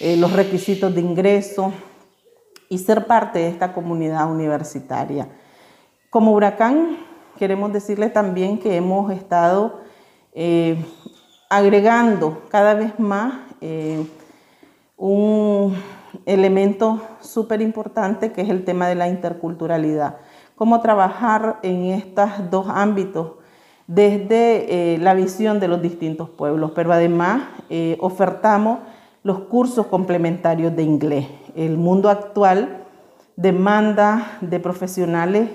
eh, 0.00 0.16
los 0.16 0.32
requisitos 0.32 0.94
de 0.94 1.00
ingreso 1.00 1.72
y 2.68 2.78
ser 2.78 3.06
parte 3.06 3.38
de 3.38 3.48
esta 3.48 3.72
comunidad 3.72 4.30
universitaria. 4.30 5.28
Como 6.10 6.32
huracán, 6.32 6.98
queremos 7.38 7.72
decirle 7.72 8.10
también 8.10 8.58
que 8.58 8.76
hemos 8.76 9.10
estado 9.12 9.80
eh, 10.34 10.84
agregando 11.48 12.42
cada 12.50 12.74
vez 12.74 12.98
más 12.98 13.45
eh, 13.60 14.06
un 14.96 15.74
elemento 16.24 17.00
súper 17.20 17.60
importante 17.60 18.32
que 18.32 18.42
es 18.42 18.48
el 18.48 18.64
tema 18.64 18.88
de 18.88 18.94
la 18.94 19.08
interculturalidad. 19.08 20.16
Cómo 20.54 20.80
trabajar 20.80 21.58
en 21.62 21.86
estos 21.86 22.30
dos 22.50 22.66
ámbitos 22.68 23.32
desde 23.86 24.94
eh, 24.94 24.98
la 24.98 25.14
visión 25.14 25.60
de 25.60 25.68
los 25.68 25.82
distintos 25.82 26.28
pueblos, 26.30 26.72
pero 26.74 26.92
además 26.92 27.42
eh, 27.70 27.96
ofertamos 28.00 28.80
los 29.22 29.40
cursos 29.40 29.86
complementarios 29.86 30.74
de 30.74 30.82
inglés. 30.82 31.26
El 31.54 31.76
mundo 31.76 32.08
actual 32.08 32.84
demanda 33.36 34.38
de 34.40 34.58
profesionales 34.60 35.50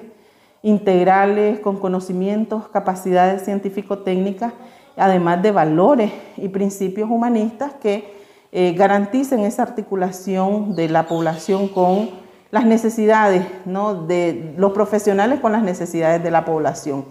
integrales 0.64 1.60
con 1.60 1.78
conocimientos, 1.78 2.68
capacidades 2.68 3.44
científico-técnicas, 3.44 4.54
además 5.02 5.42
de 5.42 5.52
valores 5.52 6.12
y 6.38 6.48
principios 6.50 7.10
humanistas 7.10 7.74
que 7.82 8.22
eh, 8.52 8.74
garanticen 8.78 9.40
esa 9.40 9.64
articulación 9.64 10.76
de 10.76 10.90
la 10.90 11.08
población 11.08 11.68
con 11.70 12.12
las 12.52 12.66
necesidades, 12.66 13.48
¿no? 13.66 13.96
de 14.06 14.54
los 14.58 14.74
profesionales 14.74 15.40
con 15.40 15.54
las 15.54 15.64
necesidades 15.64 16.22
de 16.22 16.30
la 16.30 16.46
población. 16.46 17.06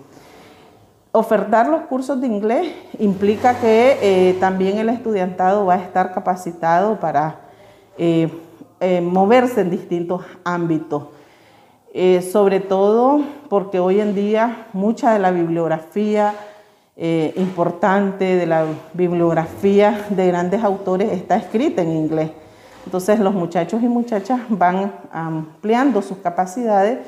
Ofertar 1.10 1.68
los 1.68 1.82
cursos 1.82 2.20
de 2.20 2.28
inglés 2.28 2.72
implica 3.00 3.58
que 3.58 3.98
eh, 4.00 4.36
también 4.38 4.78
el 4.78 4.88
estudiantado 4.88 5.66
va 5.66 5.74
a 5.74 5.82
estar 5.82 6.14
capacitado 6.14 7.00
para 7.00 7.40
eh, 7.98 8.30
moverse 9.02 9.62
en 9.62 9.70
distintos 9.70 10.22
ámbitos. 10.44 11.08
sobre 12.30 12.60
todo 12.60 13.20
porque 13.48 13.80
hoy 13.80 13.98
en 13.98 14.14
día 14.14 14.68
mucha 14.72 15.12
de 15.12 15.18
la 15.18 15.32
bibliografía, 15.32 16.34
eh, 16.96 17.32
importante 17.36 18.36
de 18.36 18.46
la 18.46 18.66
bibliografía 18.92 20.06
de 20.10 20.26
grandes 20.26 20.62
autores 20.62 21.12
está 21.12 21.36
escrita 21.36 21.82
en 21.82 21.92
inglés. 21.92 22.30
Entonces 22.84 23.20
los 23.20 23.34
muchachos 23.34 23.82
y 23.82 23.88
muchachas 23.88 24.40
van 24.48 24.92
ampliando 25.12 26.02
sus 26.02 26.18
capacidades 26.18 26.98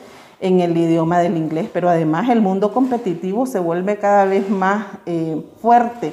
en 0.41 0.61
el 0.61 0.77
idioma 0.77 1.21
del 1.21 1.37
inglés, 1.37 1.69
pero 1.73 1.89
además 1.89 2.29
el 2.29 2.41
mundo 2.41 2.73
competitivo 2.73 3.47
se 3.47 3.59
vuelve 3.59 3.97
cada 3.97 4.25
vez 4.25 4.51
más 4.51 4.87
eh, 5.07 5.41
fuerte 5.61 6.13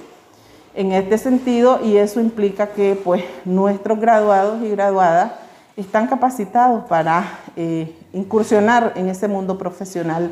en 0.76 0.92
este 0.92 1.18
sentido 1.18 1.80
y 1.84 1.98
eso 1.98 2.22
implica 2.22 2.68
que 2.68 3.00
pues 3.04 3.24
nuestros 3.44 4.00
graduados 4.00 4.62
y 4.62 4.70
graduadas 4.70 5.32
están 5.76 6.08
capacitados 6.08 6.86
para 6.86 7.40
eh, 7.56 7.96
incursionar 8.14 8.94
en 8.96 9.10
ese 9.10 9.28
mundo 9.28 9.58
profesional 9.58 10.30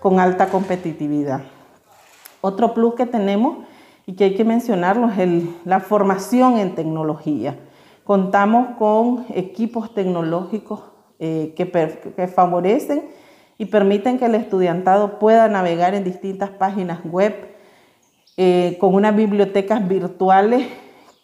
con 0.00 0.20
alta 0.20 0.48
competitividad. 0.48 1.40
Otro 2.40 2.74
plus 2.74 2.94
que 2.94 3.06
tenemos 3.06 3.58
y 4.06 4.14
que 4.14 4.24
hay 4.24 4.34
que 4.34 4.44
mencionarlo 4.44 5.10
es 5.10 5.44
la 5.64 5.80
formación 5.80 6.58
en 6.58 6.74
tecnología. 6.74 7.58
Contamos 8.04 8.76
con 8.78 9.26
equipos 9.34 9.92
tecnológicos 9.92 10.80
eh, 11.18 11.52
que, 11.56 12.26
favorecen 12.28 13.02
y 13.58 13.66
permiten 13.66 14.18
que 14.18 14.26
el 14.26 14.34
estudiantado 14.36 15.18
pueda 15.18 15.48
navegar 15.48 15.94
en 15.94 16.04
distintas 16.04 16.50
páginas 16.50 17.00
web 17.04 17.34
eh, 18.36 18.76
con 18.80 18.94
unas 18.94 19.14
bibliotecas 19.16 19.86
virtuales 19.86 20.66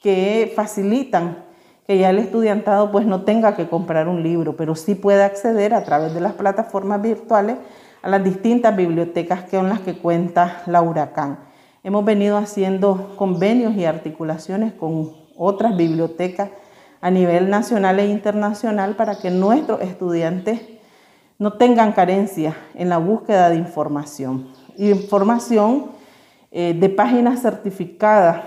que 0.03 0.53
facilitan 0.55 1.45
que 1.87 1.99
ya 1.99 2.11
el 2.11 2.19
estudiantado 2.19 2.91
pues 2.91 3.07
no 3.07 3.23
tenga 3.23 3.57
que 3.57 3.69
comprar 3.69 4.09
un 4.09 4.23
libro, 4.23 4.57
pero 4.57 4.75
sí 4.75 4.95
pueda 4.95 5.27
acceder 5.27 5.75
a 5.75 5.85
través 5.85 6.15
de 6.15 6.21
las 6.21 6.33
plataformas 6.33 7.01
virtuales 7.01 7.57
a 8.05 8.09
las 8.11 8.23
distintas 8.23 8.77
bibliotecas 8.77 9.45
con 9.45 9.71
las 9.71 9.81
que 9.81 9.97
cuenta 9.97 10.63
la 10.67 10.83
Huracán. 10.83 11.39
Hemos 11.83 12.05
venido 12.05 12.37
haciendo 12.37 13.15
convenios 13.17 13.75
y 13.77 13.87
articulaciones 13.87 14.75
con 14.75 15.15
otras 15.39 15.75
bibliotecas 15.75 16.51
a 17.01 17.11
nivel 17.11 17.49
nacional 17.49 17.99
e 17.99 18.07
internacional 18.07 18.95
para 18.95 19.15
que 19.19 19.31
nuestros 19.31 19.81
estudiantes 19.81 20.61
no 21.39 21.55
tengan 21.55 21.93
carencia 21.93 22.55
en 22.75 22.91
la 22.91 22.99
búsqueda 22.99 23.49
de 23.49 23.57
información. 23.57 24.49
Información 24.77 25.87
eh, 26.51 26.77
de 26.79 26.91
páginas 26.91 27.41
certificadas 27.41 28.43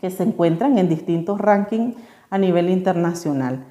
que 0.00 0.08
se 0.08 0.22
encuentran 0.22 0.78
en 0.78 0.88
distintos 0.88 1.38
rankings 1.38 1.96
a 2.30 2.38
nivel 2.38 2.70
internacional. 2.70 3.66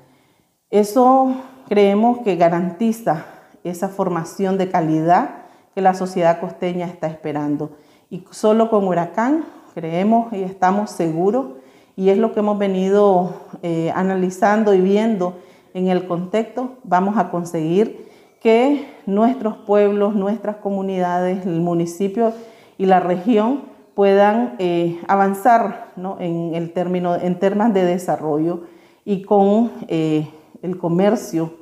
Eso 0.70 1.34
creemos 1.68 2.20
que 2.20 2.36
garantiza 2.36 3.33
esa 3.64 3.90
formación 3.90 4.58
de 4.58 4.70
calidad 4.70 5.44
que 5.74 5.82
la 5.82 5.94
sociedad 5.94 6.40
costeña 6.40 6.86
está 6.86 7.08
esperando. 7.08 7.72
Y 8.10 8.26
solo 8.32 8.70
con 8.70 8.88
Huracán 8.88 9.46
creemos 9.74 10.32
y 10.34 10.44
estamos 10.44 10.92
seguros, 10.92 11.48
y 11.96 12.10
es 12.10 12.18
lo 12.18 12.34
que 12.34 12.40
hemos 12.40 12.58
venido 12.58 13.34
eh, 13.62 13.92
analizando 13.96 14.74
y 14.74 14.82
viendo 14.82 15.36
en 15.74 15.88
el 15.88 16.08
contexto, 16.08 16.78
vamos 16.84 17.18
a 17.18 17.30
conseguir 17.30 18.08
que 18.42 18.88
nuestros 19.06 19.58
pueblos, 19.58 20.16
nuestras 20.16 20.58
comunidades, 20.58 21.46
el 21.46 21.62
municipio 21.62 22.34
y 22.78 22.86
la 22.86 23.00
región 23.00 23.62
puedan 23.96 24.56
eh, 24.60 25.00
avanzar 25.08 25.94
en, 26.20 26.56
el 26.56 26.74
término, 26.74 27.16
en 27.16 27.40
temas 27.40 27.74
de 27.74 27.86
desarrollo 27.86 28.62
y 29.06 29.24
con 29.24 29.72
eh, 29.88 30.28
el 30.62 30.78
comercio 30.78 31.54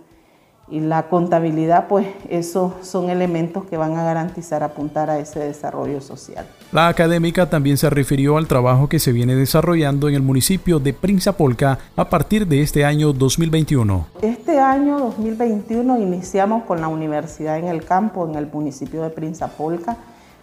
y 0.72 0.80
la 0.80 1.10
contabilidad, 1.10 1.88
pues 1.90 2.08
esos 2.30 2.72
son 2.82 3.10
elementos 3.10 3.66
que 3.66 3.76
van 3.76 3.98
a 3.98 4.06
garantizar 4.06 4.64
apuntar 4.64 5.10
a 5.10 5.20
ese 5.20 5.40
desarrollo 5.40 6.00
social. 6.00 6.48
La 6.72 6.88
académica 6.88 7.50
también 7.50 7.78
se 7.78 7.90
refirió 7.90 8.38
al 8.38 8.48
trabajo 8.48 8.88
que 8.88 8.98
se 8.98 9.12
viene 9.12 9.36
desarrollando 9.36 10.08
en 10.08 10.16
el 10.16 10.22
municipio 10.22 10.80
de 10.80 10.94
Prinzapolca 10.94 11.78
a 11.98 12.10
partir 12.10 12.48
de 12.48 12.62
este 12.62 12.86
año 12.86 13.12
2021. 13.12 14.08
Este 14.22 14.60
año 14.60 14.98
2021 14.98 16.00
iniciamos 16.00 16.64
con 16.64 16.80
la 16.80 16.88
universidad 16.88 17.60
en 17.60 17.68
el 17.68 17.84
campo 17.84 18.26
en 18.26 18.36
el 18.36 18.48
municipio 18.48 19.04
de 19.04 19.10
Prinzapolca 19.10 19.98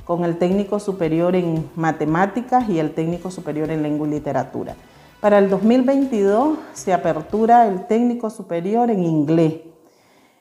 con 0.04 0.24
el 0.24 0.36
técnico 0.36 0.78
superior 0.78 1.36
en 1.36 1.70
matemáticas 1.74 2.68
y 2.68 2.78
el 2.78 2.92
técnico 2.92 3.30
superior 3.30 3.70
en 3.70 3.82
lengua 3.82 4.06
y 4.06 4.10
literatura. 4.10 4.74
Para 5.20 5.38
el 5.38 5.48
2022 5.48 6.58
se 6.74 6.92
apertura 6.92 7.66
el 7.66 7.86
técnico 7.86 8.28
superior 8.30 8.90
en 8.90 9.04
inglés 9.04 9.67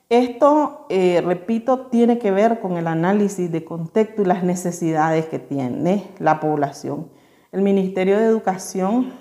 esto, 0.09 0.85
eh, 0.87 1.21
repito, 1.25 1.87
tiene 1.87 2.17
que 2.17 2.31
ver 2.31 2.61
con 2.61 2.77
el 2.77 2.87
análisis 2.87 3.51
de 3.51 3.65
contexto 3.65 4.21
y 4.21 4.25
las 4.25 4.41
necesidades 4.41 5.25
que 5.25 5.37
tiene 5.37 6.07
la 6.19 6.39
población. 6.39 7.09
El 7.51 7.61
Ministerio 7.61 8.17
de 8.17 8.23
Educación 8.23 9.11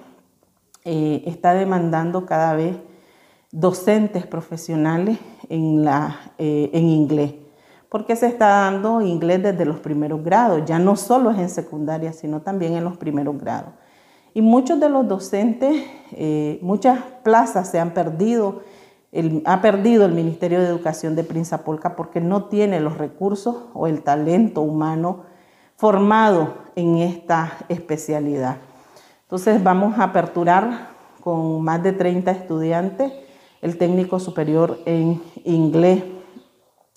eh, 0.85 1.25
está 1.27 1.55
demandando 1.55 2.25
cada 2.25 2.55
vez 2.55 2.77
docentes 3.51 4.29
profesionales 4.29 5.19
en, 5.49 5.85
la, 5.85 6.33
eh, 6.39 6.71
en 6.73 6.85
inglés, 6.89 7.35
porque 7.89 8.15
se 8.15 8.29
está 8.29 8.47
dando 8.47 9.01
inglés 9.01 9.43
desde 9.43 9.65
los 9.65 9.81
primeros 9.81 10.23
grados, 10.23 10.63
ya 10.67 10.79
no 10.79 10.95
solo 10.95 11.33
es 11.33 11.39
en 11.39 11.49
secundaria, 11.49 12.13
sino 12.13 12.43
también 12.43 12.75
en 12.75 12.85
los 12.85 12.97
primeros 12.97 13.37
grados. 13.39 13.73
Y 14.35 14.41
muchos 14.41 14.79
de 14.79 14.89
los 14.91 15.09
docentes, 15.09 15.83
muchas 16.61 17.01
plazas 17.23 17.71
se 17.71 17.81
han 17.81 17.95
perdido 17.95 18.61
ha 19.45 19.63
perdido 19.63 20.05
el 20.05 20.13
Ministerio 20.13 20.61
de 20.61 20.67
Educación 20.67 21.17
de 21.17 21.25
Prinzapolca 21.25 21.97
porque 21.97 22.21
no 22.21 22.45
tiene 22.45 22.81
los 22.81 22.99
recursos 22.99 23.57
o 23.73 23.87
el 23.87 24.03
talento 24.03 24.61
humano 24.61 25.25
formado 25.77 26.55
en 26.75 26.99
esta 26.99 27.53
especialidad. 27.69 28.59
Entonces 29.23 29.63
vamos 29.63 29.99
a 29.99 30.05
aperturar 30.05 30.89
con 31.21 31.63
más 31.63 31.83
de 31.83 31.93
30 31.93 32.31
estudiantes 32.31 33.13
el 33.63 33.79
técnico 33.79 34.21
superior 34.21 34.79
en 34.85 35.23
inglés. 35.45 36.05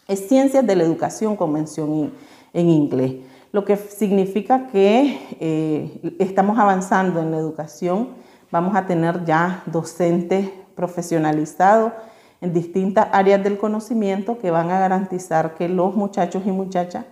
Es 0.07 0.27
ciencias 0.27 0.65
de 0.65 0.75
la 0.75 0.83
educación 0.83 1.35
con 1.35 1.53
mención 1.53 2.11
en 2.53 2.69
inglés, 2.69 3.15
lo 3.51 3.65
que 3.65 3.77
significa 3.77 4.67
que 4.67 5.19
eh, 5.39 6.15
estamos 6.19 6.59
avanzando 6.59 7.19
en 7.19 7.31
la 7.31 7.37
educación, 7.37 8.09
vamos 8.51 8.75
a 8.75 8.85
tener 8.85 9.25
ya 9.25 9.63
docentes 9.65 10.49
profesionalizados 10.79 11.91
en 12.39 12.53
distintas 12.53 13.09
áreas 13.11 13.43
del 13.43 13.57
conocimiento 13.57 14.39
que 14.39 14.49
van 14.49 14.71
a 14.71 14.79
garantizar 14.79 15.55
que 15.55 15.67
los 15.67 15.93
muchachos 15.93 16.43
y 16.45 16.51
muchachas, 16.51 17.03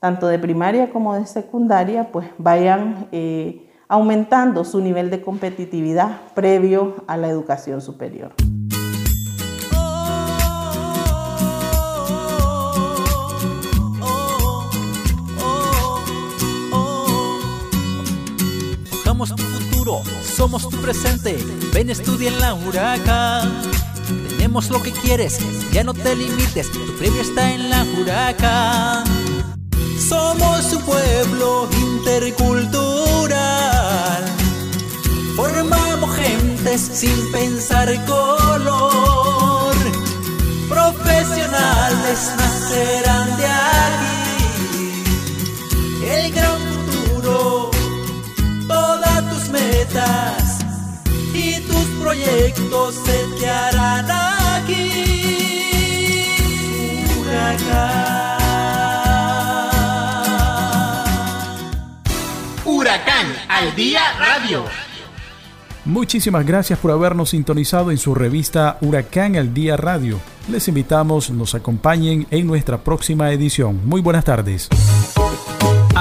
tanto 0.00 0.26
de 0.26 0.36
primaria 0.40 0.90
como 0.90 1.14
de 1.14 1.24
secundaria, 1.26 2.10
pues 2.10 2.26
vayan 2.38 3.06
eh, 3.12 3.70
aumentando 3.86 4.64
su 4.64 4.80
nivel 4.80 5.10
de 5.10 5.22
competitividad 5.22 6.22
previo 6.34 7.04
a 7.06 7.16
la 7.16 7.28
educación 7.28 7.80
superior. 7.80 8.32
Somos 20.36 20.68
tu 20.68 20.80
presente, 20.80 21.36
ven 21.72 21.90
estudia 21.90 22.28
en 22.28 22.40
la 22.40 22.54
Huracán. 22.54 23.52
Tenemos 24.28 24.70
lo 24.70 24.82
que 24.82 24.92
quieres, 24.92 25.38
ya 25.72 25.84
no 25.84 25.94
te 25.94 26.16
limites, 26.16 26.70
tu 26.70 26.96
premio 26.98 27.20
está 27.20 27.52
en 27.52 27.70
la 27.70 27.84
Huracán. 27.84 29.04
Somos 29.98 30.72
un 30.72 30.82
pueblo 30.82 31.68
intercultural. 31.72 34.24
Formamos 35.36 36.16
gentes 36.16 36.80
sin 36.80 37.32
pensar 37.32 37.88
color. 38.06 39.74
Profesionales 40.68 42.32
nacerán 42.36 43.36
de 43.36 43.46
proyectos 52.24 52.94
se 52.94 53.24
te 53.38 53.48
harán 53.48 54.06
aquí. 54.10 54.90
Huracán. 57.20 58.38
Huracán 62.64 63.26
al 63.48 63.74
Día 63.74 64.00
Radio. 64.18 64.64
Muchísimas 65.84 66.46
gracias 66.46 66.78
por 66.78 66.90
habernos 66.92 67.30
sintonizado 67.30 67.90
en 67.90 67.98
su 67.98 68.14
revista 68.14 68.78
Huracán 68.80 69.36
al 69.36 69.52
Día 69.52 69.76
Radio. 69.76 70.18
Les 70.48 70.66
invitamos, 70.68 71.30
nos 71.30 71.54
acompañen 71.54 72.26
en 72.30 72.46
nuestra 72.46 72.78
próxima 72.78 73.30
edición. 73.32 73.80
Muy 73.84 74.00
buenas 74.00 74.24
tardes. 74.24 74.70